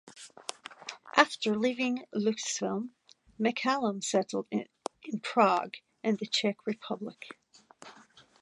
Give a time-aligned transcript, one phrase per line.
[1.15, 2.89] After leaving Lucasfilm,
[3.39, 4.65] McCallum settled in
[5.21, 7.37] Prague in the Czech Republic.